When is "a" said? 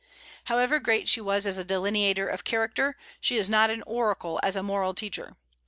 1.59-1.63, 4.55-4.63